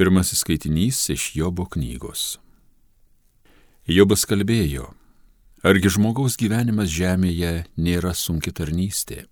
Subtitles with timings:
[0.00, 2.38] Pirmasis skaitinys iš Jobo knygos.
[3.84, 4.86] Jobas kalbėjo,
[5.60, 9.26] argi žmogaus gyvenimas žemėje nėra sunki tarnystė,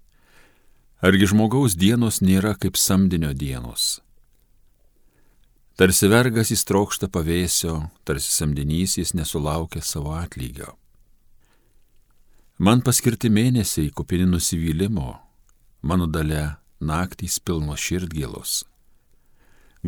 [1.01, 4.03] argi žmogaus dienos nėra kaip samdinio dienos.
[5.81, 10.75] Tarsi vergas jis trokšta pavėsio, tarsi samdinys jis nesulaukia savo atlygio.
[12.61, 15.15] Man paskirti mėnesiai kupini nusivylimo,
[15.81, 18.67] mano dalė naktys pilnos širdgėlos.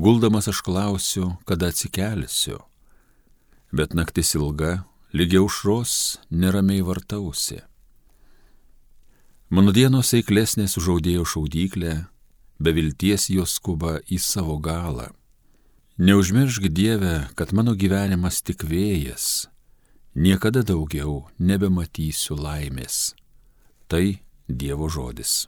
[0.01, 2.59] Guldamas aš klausiu, kada atsikelsiu,
[3.73, 5.93] bet naktis ilga, lygiai užros
[6.31, 7.59] neramiai vartausi.
[9.53, 11.93] Mano dienos eiklesnės užaudėjo šaudyklę,
[12.57, 15.11] be vilties jos skuba į savo galą.
[16.01, 19.51] Neužmiršk Dieve, kad mano gyvenimas tik vėjas,
[20.17, 23.13] niekada daugiau nebematysiu laimės.
[23.85, 24.07] Tai
[24.49, 25.45] Dievo žodis.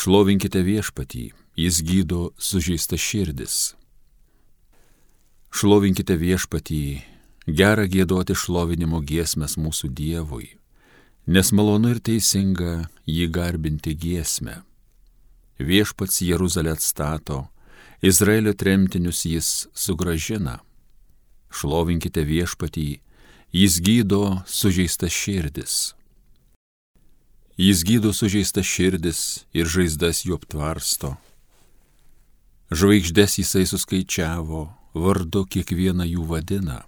[0.00, 1.26] Šlovinkite viešpatį,
[1.60, 3.74] jis gydo sužeista širdis.
[5.52, 6.78] Šlovinkite viešpatį,
[7.58, 10.54] gera gėdoti šlovinimo giesmės mūsų Dievui,
[11.28, 14.62] nes malonu ir teisinga jį garbinti giesmę.
[15.60, 17.50] Viešpats Jeruzalę atstato,
[18.00, 20.62] Izraelio tremtinius jis sugražina.
[21.52, 22.90] Šlovinkite viešpatį,
[23.52, 25.90] jis gydo sužeistas širdis.
[27.60, 29.18] Jis gydo sužeistas širdis
[29.52, 31.10] ir žaizdas jų aptvarsto.
[32.72, 34.62] Žvaigždės jisai suskaičiavo,
[34.96, 36.78] vardu kiekvieną jų vadina.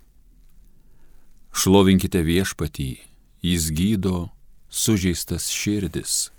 [1.53, 2.89] Šlovinkite viešpatį,
[3.45, 4.31] jis gydo
[4.73, 6.33] sužeistas širdis.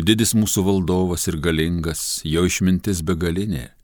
[0.00, 3.74] Didis mūsų valdovas ir galingas, jo išmintis begalinė.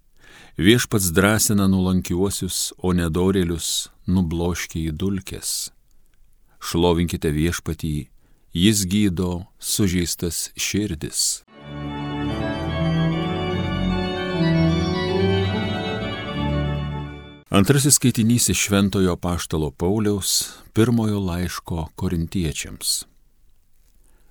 [0.56, 5.58] Viešpats drąsina nulankiuosius, o nedorėlius nubloškia į dulkes.
[6.64, 8.08] Šlovinkite viešpatį,
[8.52, 11.44] Jis gydo sužeistas širdis.
[17.50, 23.04] Antrasis skaitinys iš Šventojo Paštalo Pauliaus pirmojo laiško korintiečiams.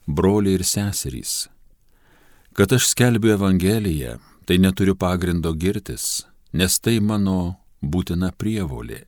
[0.08, 1.48] Broliai ir seserys,
[2.54, 9.04] kad aš skelbiu Evangeliją, tai neturiu pagrindo girtis, nes tai mano būtina prievolė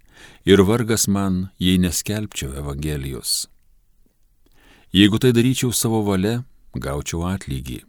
[0.45, 3.47] ir vargas man, jei neskelbčiau Evangelijos
[4.89, 6.39] Jeigu tai daryčiau savo valia,
[6.73, 7.83] gaučiau atlygį.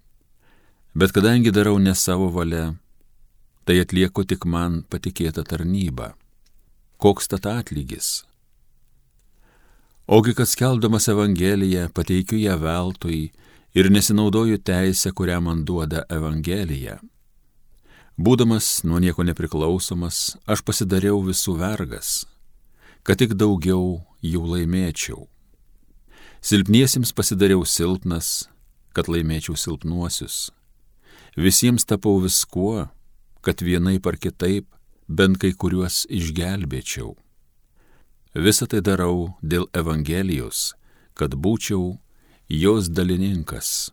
[0.93, 2.75] Bet kadangi darau ne savo valia,
[3.65, 6.11] tai atlieku tik man patikėtą tarnybą.
[7.01, 8.27] Koks tad atlygis?
[10.05, 13.31] Ogi, kad skeldamas Evangeliją pateikiu ją veltui
[13.73, 17.01] ir nesinaudoju teisę, kurią man duoda Evangelija.
[18.21, 22.27] Būdamas nuo nieko nepriklausomas, aš pasidariau visų vergas,
[23.01, 25.31] kad tik daugiau jų laimėčiau.
[26.41, 28.49] Silpniesiems pasidariau silpnas,
[28.97, 30.49] kad laimėčiau silpnuosius.
[31.37, 32.89] Visiems tapau viskuo,
[33.45, 34.67] kad vienaip ar kitaip
[35.09, 37.13] bent kai kuriuos išgelbėčiau.
[38.35, 40.73] Visą tai darau dėl Evangelijos,
[41.13, 41.99] kad būčiau
[42.49, 43.91] jos dalininkas.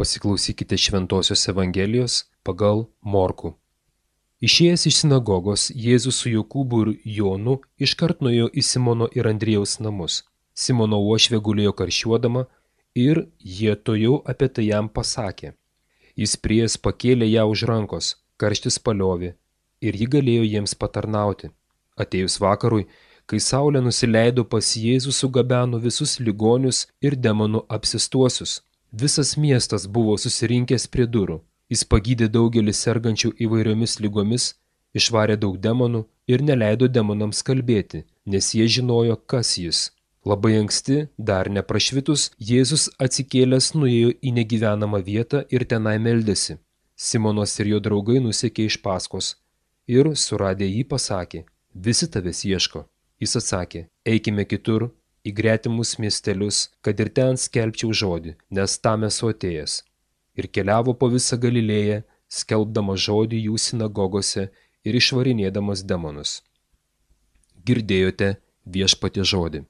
[0.00, 3.60] Pasiklausykite Šventojios Evangelijos pagal Morku.
[4.40, 10.24] Išėjęs iš sinagogos, Jėzus su Jokūbu ir Jonu iškart nuėjo į Simono ir Andriejaus namus.
[10.56, 12.48] Simono uošvė gulėjo karšiuodama,
[12.96, 13.26] ir
[13.60, 15.52] jie tojau apie tai jam pasakė.
[16.16, 19.34] Jis priejas pakėlė ją už rankos, karštis paliovė
[19.80, 21.50] ir ji galėjo jiems patarnauti.
[21.96, 22.86] Atėjus vakarui,
[23.26, 28.60] kai saulė nusileido pas Jėzų sugabeno visus ligonius ir demonų apsistuosius.
[28.92, 31.40] Visas miestas buvo susirinkęs prie durų.
[31.72, 34.54] Jis pagydė daugelį sergančių įvairiomis lygomis,
[34.94, 39.90] išvarė daug demonų ir neleido demonams kalbėti, nes jie žinojo, kas jis.
[40.26, 46.56] Labai anksti, dar neprašvitus, Jėzus atsikėlęs nuėjo į negyvenamą vietą ir tenai meldėsi.
[46.96, 49.36] Simonas ir jo draugai nusekė iš paskos
[49.86, 51.44] ir, suradę jį, pasakė,
[51.74, 52.84] visi tavęs ieško.
[53.22, 54.90] Jis atsakė, eikime kitur,
[55.24, 59.78] į gretimus miestelius, kad ir ten skelbčiau žodį, nes tam esu atėjęs.
[60.36, 64.50] Ir keliavo po visą Galilėją, skelbdama žodį jų sinagogose
[64.84, 66.40] ir išvarinėdamas demonus.
[67.66, 68.34] Girdėjote
[68.66, 69.64] viešpatė žodį.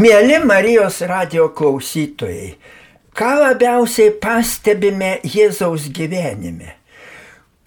[0.00, 2.54] Mėly Marijos radio klausytojai,
[3.12, 6.70] ką labiausiai pastebime Jėzaus gyvenime?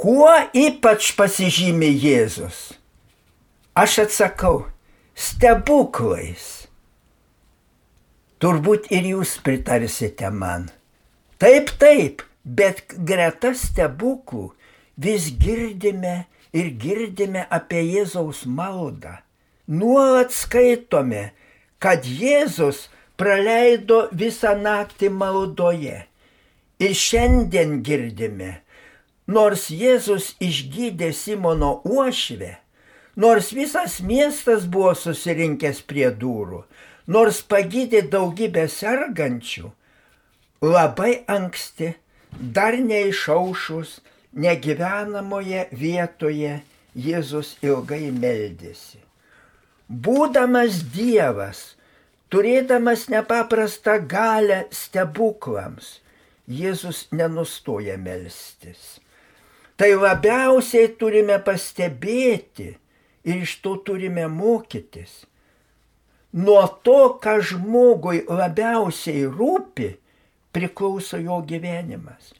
[0.02, 2.62] Kuo ypač pasižymė Jėzus?
[3.78, 4.64] Aš atsakau,
[5.14, 6.48] stebuklais.
[8.42, 10.72] Turbūt ir jūs pritarsite man.
[11.38, 14.48] Taip, taip, bet greta stebuklų
[15.06, 19.20] vis girdime ir girdime apie Jėzaus maldą.
[19.70, 21.28] Nuolat skaitome,
[21.84, 22.88] kad Jėzus
[23.20, 25.98] praleido visą naktį maldoje.
[26.84, 28.52] Ir šiandien girdime,
[29.28, 32.54] nors Jėzus išgydė Simono uošvę,
[33.20, 36.64] nors visas miestas buvo susirinkęs prie durų,
[37.08, 39.70] nors pagydė daugybę sergančių,
[40.64, 41.94] labai anksti,
[42.40, 44.00] dar neišaušus,
[44.34, 46.60] negyvenamoje vietoje
[46.96, 49.04] Jėzus ilgai meldėsi.
[49.94, 51.76] Būdamas Dievas,
[52.34, 56.00] turėdamas nepaprastą galę stebuklams,
[56.50, 58.98] Jėzus nenustoja melstis.
[59.78, 62.72] Tai labiausiai turime pastebėti
[63.24, 65.24] ir iš to turime mokytis.
[66.34, 69.92] Nuo to, ką žmogui labiausiai rūpi,
[70.54, 72.34] priklauso jo gyvenimas.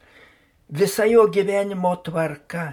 [0.68, 2.72] Visa jo gyvenimo tvarka.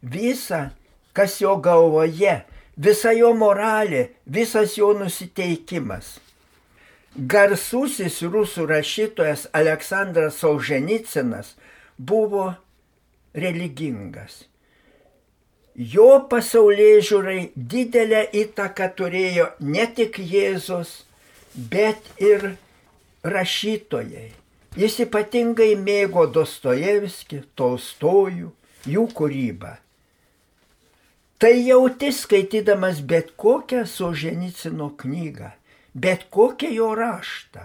[0.00, 0.70] Visa,
[1.12, 2.38] kas jo galvoje,
[2.76, 6.18] visa jo moralė, visas jo nusiteikimas.
[7.16, 11.56] Garsusis rusų rašytojas Aleksandras Solženicinas
[11.98, 12.52] buvo
[13.34, 14.44] religingas.
[15.74, 21.04] Jo pasaulyje žiūrai didelę įtaką turėjo ne tik Jėzus,
[21.54, 22.52] bet ir
[23.24, 24.30] rašytojai.
[24.78, 28.50] Jis ypatingai mėgo Dostojevskį, Tolstojų,
[28.86, 29.72] jų kūrybą.
[31.40, 35.46] Tai jauti skaitydamas bet kokią Soženicino knygą,
[35.94, 37.62] bet kokią jo raštą.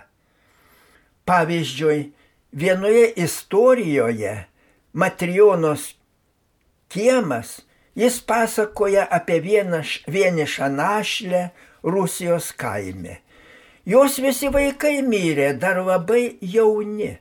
[1.28, 2.12] Pavyzdžiui,
[2.54, 4.46] vienoje istorijoje
[4.94, 5.84] Matrionos
[6.88, 7.50] kiemas
[8.00, 11.50] jis pasakoja apie vieną, vienišą našlę
[11.84, 13.18] Rusijos kaime.
[13.86, 17.18] Jos visi vaikai mirė dar labai jauni.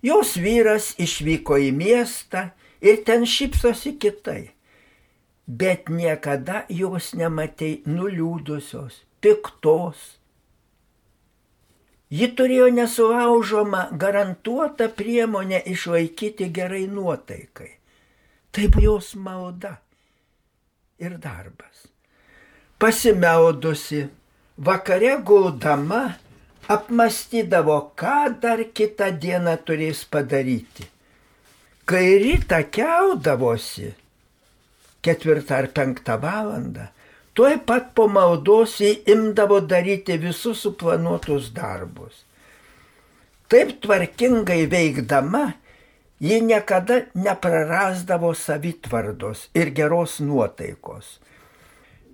[0.00, 2.48] Jos vyras išvyko į miestą
[2.80, 4.56] ir ten šypsosi kitai
[5.58, 10.00] bet niekada jos nematei nuliūdusios, piktos.
[12.12, 17.70] Ji turėjo nesulaužomą garantuotą priemonę išlaikyti gerai nuotaikai.
[18.52, 19.78] Tai buvo jos malda
[21.00, 21.86] ir darbas.
[22.78, 24.02] Pasimeldusi,
[24.56, 26.02] vakare guldama,
[26.68, 30.88] apmastydavo, ką dar kitą dieną turės padaryti.
[31.88, 33.92] Kai rytą keldavosi,
[35.02, 36.88] ketvirtą ar penktą valandą,
[37.34, 42.24] tuoj pat po maldos jį imdavo daryti visus suplanuotus darbus.
[43.52, 45.52] Taip tvarkingai veikdama,
[46.22, 51.18] ji niekada neprarasdavo savitvardos ir geros nuotaikos.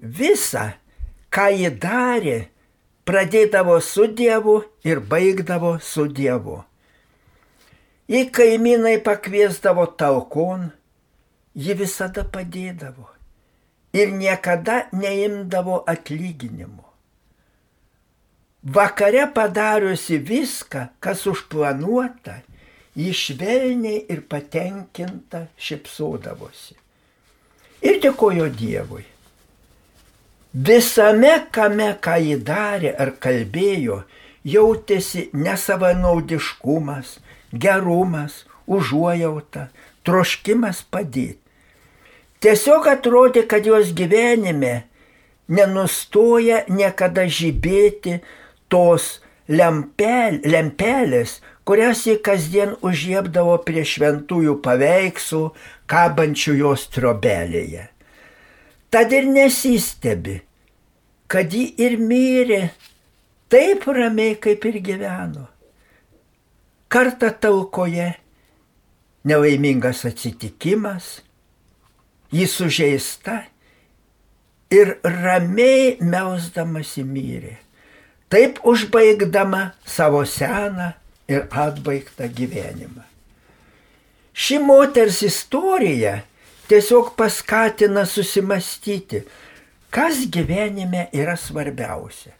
[0.00, 0.78] Visa,
[1.30, 2.38] ką ji darė,
[3.04, 6.62] pradėdavo su Dievu ir baigdavo su Dievu.
[8.08, 10.70] Į kaimynai pakviesdavo talkon,
[11.58, 13.08] ji visada padėdavo
[13.92, 16.84] ir niekada neimdavo atlyginimo.
[18.62, 22.40] Vakare padariusi viską, kas užplanuota,
[22.98, 26.74] ji švelniai ir patenkinta šipsodavosi.
[27.86, 29.04] Ir dėkojo Dievui.
[30.52, 34.02] Visame, kame, ką ji darė ar kalbėjo,
[34.42, 37.18] jautėsi nesavanaudiškumas,
[37.52, 39.68] gerumas, užuojauta,
[40.02, 41.47] troškimas padėti.
[42.44, 44.84] Tiesiog atrodė, kad jos gyvenime
[45.50, 48.20] nenustoja niekada žibėti
[48.70, 49.18] tos
[49.48, 55.42] lempel, lempelės, kurias jį kasdien užžiebdavo prie šventųjų paveikslų,
[55.90, 57.88] kabančių jos trobelėje.
[58.88, 60.38] Tad ir nesistebi,
[61.28, 62.70] kad ji ir mirė
[63.52, 65.48] taip ramiai, kaip ir gyveno.
[66.88, 68.14] Kartą talkoje
[69.28, 71.18] nelaimingas atsitikimas,
[72.32, 73.42] ji sužeista
[74.70, 77.56] ir ramiai melsdamasi mirė.
[78.28, 80.92] Taip užbaigdama savo seną
[81.28, 83.04] ir atbaigtą gyvenimą.
[84.38, 86.20] Ši moters istorija
[86.68, 89.24] tiesiog paskatina susimastyti,
[89.90, 92.34] kas gyvenime yra svarbiausia.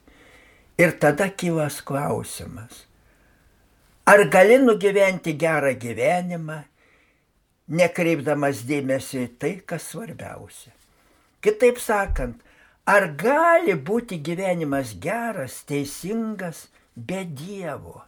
[0.78, 2.84] Ir tada kylas klausimas,
[4.06, 6.60] ar gali nugyventi gerą gyvenimą
[7.68, 10.72] nekreipdamas dėmesio į tai, kas svarbiausia.
[11.44, 12.42] Kitaip sakant,
[12.88, 16.62] Ar gali būti gyvenimas geras, teisingas
[16.96, 17.98] be Dievo,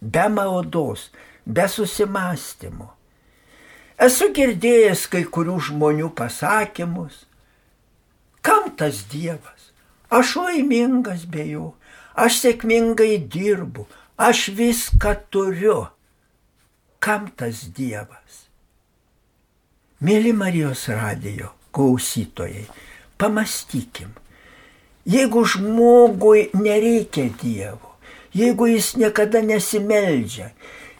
[0.00, 1.10] be maldos,
[1.44, 2.86] be susimastymo?
[4.00, 7.26] Esu girdėjęs kai kurių žmonių pasakymus,
[8.40, 9.68] kam tas Dievas?
[10.08, 11.66] Aš laimingas be jo,
[12.16, 13.84] aš sėkmingai dirbu,
[14.16, 15.82] aš viską turiu.
[16.96, 18.46] Kam tas Dievas?
[20.00, 22.64] Mėly Marijos radijo klausytojai,
[23.20, 24.14] pamastykim,
[25.04, 27.96] Jeigu žmogui nereikia Dievo,
[28.36, 30.50] jeigu jis niekada nesimeldžia,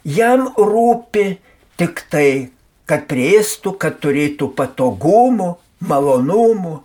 [0.03, 1.37] jam rūpi
[1.77, 2.49] tik tai,
[2.89, 5.53] kad prieistų, kad turėtų patogumų,
[5.85, 6.79] malonumų.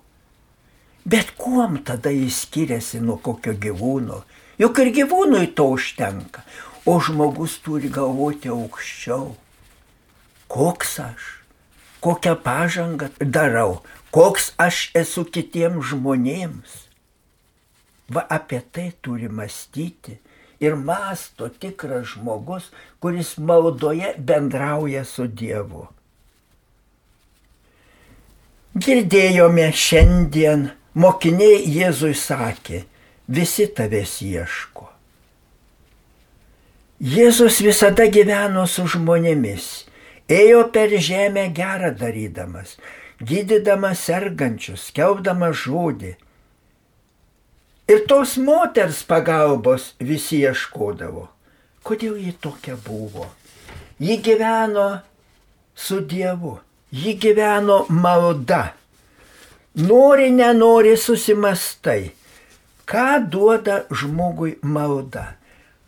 [1.08, 4.20] Bet kuom tada jis skiriasi nuo kokio gyvūno?
[4.60, 6.44] Juk ir gyvūnui to užtenka,
[6.84, 9.32] o žmogus turi galvoti aukščiau.
[10.52, 11.35] Koks aš?
[12.00, 13.80] Kokią pažangą darau?
[14.14, 16.76] Koks aš esu kitiems žmonėms?
[18.12, 20.18] Va apie tai turi mąstyti
[20.60, 25.86] ir masto tikras žmogus, kuris maldoje bendrauja su Dievu.
[28.76, 30.68] Girdėjome šiandien,
[31.00, 32.82] mokiniai Jėzui sakė,
[33.28, 34.90] visi tavęs ieško.
[37.00, 39.85] Jėzus visada gyveno su žmonėmis,
[40.28, 42.76] ėjo per žemę gerą darydamas,
[43.22, 46.16] gydydamas sergančius, skelbdamas žodį
[47.86, 51.28] Ir tos moters pagalbos visi ieškodavo.
[51.86, 53.28] Kodėl ji tokia buvo?
[54.02, 54.86] Ji gyveno
[55.70, 56.56] su Dievu,
[56.90, 58.74] ji gyveno malda.
[59.78, 62.10] Nori, nenori susimastai.
[62.90, 65.36] Ką duoda žmogui malda?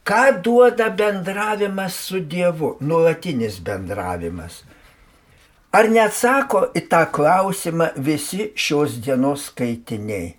[0.08, 4.62] Ką duoda bendravimas su Dievu, nuolatinis bendravimas?
[5.76, 10.30] Ar neatsako į tą klausimą visi šios dienos skaitiniai?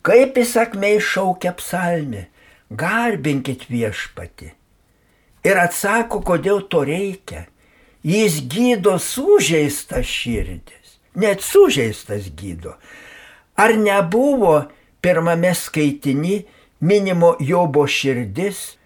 [0.00, 2.24] Kaip įsakmei šaukia psalmi,
[2.72, 4.54] garbinkit viešpati.
[5.44, 7.44] Ir atsako, kodėl to reikia.
[8.00, 12.78] Jis gydo sužeistas širdis, net sužeistas gydo.
[13.60, 14.62] Ar nebuvo
[15.04, 16.46] pirmame skaitini
[16.80, 18.76] minimo Jobo širdis,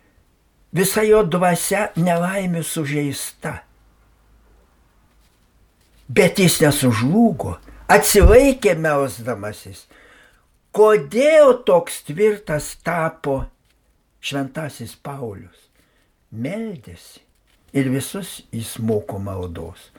[0.72, 3.58] visa jo dvasia nelaimė sužeista.
[6.12, 7.56] Bet jis nesužlugo,
[7.88, 9.86] atsilaikė melsdamasis
[10.72, 13.42] Kodėl toks tvirtas tapo
[14.24, 15.66] šventasis Paulius?
[16.32, 17.20] Meldėsi
[17.76, 19.90] ir visus jis moko maldos.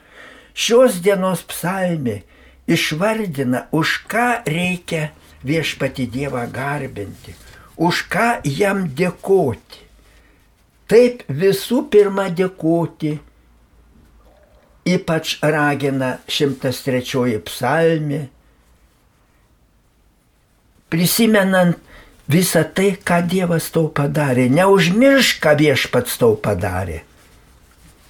[0.58, 2.24] Šios dienos psalmė
[2.66, 5.12] išvardina, už ką reikia
[5.46, 7.38] viešpati Dievą garbinti,
[7.78, 9.82] už ką jam dėkoti.
[10.90, 13.16] Taip visų pirma dėkoti,
[14.86, 18.28] ypač ragina 103 psalmė,
[20.94, 21.80] prisimenant
[22.30, 24.50] visą tai, ką Dievas tau padarė.
[24.54, 27.02] Neužmiršk, ką viešpats tau padarė.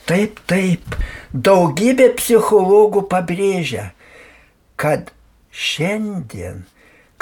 [0.04, 0.98] Taip, taip,
[1.32, 3.94] daugybė psichologų pabrėžia,
[4.76, 5.14] kad
[5.56, 6.66] šiandien,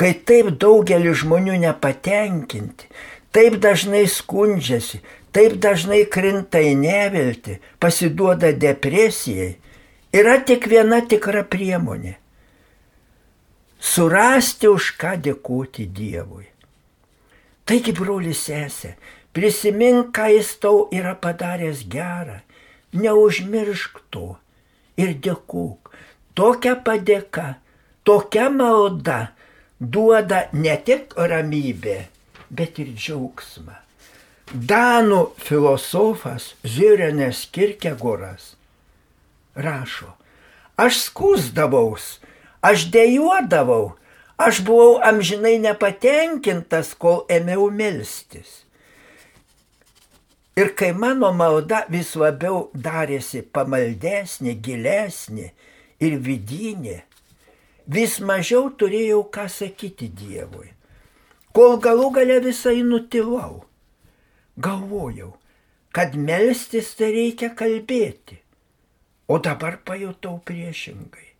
[0.01, 2.89] kai taip daugelis žmonių nepatenkinti,
[3.36, 5.03] taip dažnai skundžiasi,
[5.36, 9.53] taip dažnai krinta į nevilti, pasiduoda depresijai,
[10.10, 12.17] yra tik viena tikra priemonė
[13.81, 16.46] surasti už ką dėkoti Dievui.
[17.65, 18.96] Taigi, broli sesė,
[19.34, 22.41] prisimink, ką jis tau yra padaręs gerą,
[22.93, 24.38] neužmiršk to
[25.01, 25.91] ir dėkuk.
[26.38, 27.58] Tokia padėka,
[28.08, 29.34] tokia malda
[29.81, 31.97] duoda ne tik ramybę,
[32.50, 33.77] bet ir džiaugsmą.
[34.51, 38.53] Danų filosofas Zirenės Kirkegoras
[39.55, 40.11] rašo,
[40.79, 42.17] aš skusdavaus,
[42.61, 43.95] Aš dėjuodavau,
[44.38, 48.61] aš buvau amžinai nepatenkintas, kol ėmiau melstis.
[50.53, 55.47] Ir kai mano malda vis labiau darėsi pamaldesnė, gilesnė
[56.05, 57.00] ir vidinė,
[57.95, 60.69] vis mažiau turėjau ką sakyti Dievui.
[61.51, 63.65] Kol galų gale visai nutilau,
[64.55, 65.33] galvojau,
[65.91, 68.39] kad melstis tai reikia kalbėti,
[69.27, 71.31] o dabar pajutau priešingai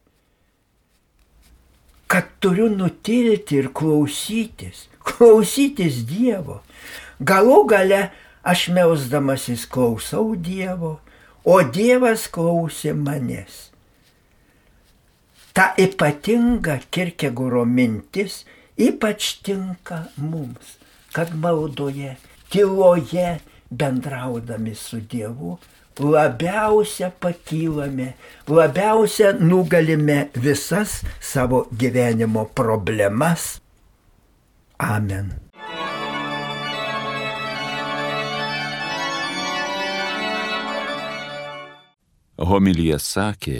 [2.12, 6.58] kad turiu nutilti ir klausytis, klausytis Dievo.
[7.24, 8.01] Galų gale
[8.43, 10.98] aš melsdamasis klausau Dievo,
[11.48, 13.70] o Dievas klausė manęs.
[15.53, 18.46] Ta ypatinga Kirkegoro mintis
[18.79, 20.77] ypač tinka mums,
[21.12, 22.15] kad maldoje,
[22.50, 23.39] tyloje,
[23.70, 25.58] bendraudami su Dievu,
[26.00, 28.13] labiausia pakylame,
[28.48, 33.60] labiausia nugalime visas savo gyvenimo problemas.
[34.79, 35.36] Amen.
[42.41, 43.60] Homilyje sakė